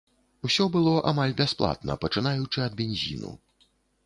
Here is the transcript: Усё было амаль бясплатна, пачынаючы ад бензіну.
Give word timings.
Усё 0.47 0.63
было 0.75 0.93
амаль 1.11 1.35
бясплатна, 1.41 1.99
пачынаючы 2.07 2.65
ад 2.71 2.79
бензіну. 2.81 3.31